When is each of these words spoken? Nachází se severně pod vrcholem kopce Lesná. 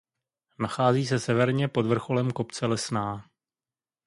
Nachází 0.59 1.05
se 1.07 1.19
severně 1.19 1.67
pod 1.67 1.85
vrcholem 1.85 2.31
kopce 2.31 2.65
Lesná. 2.65 3.29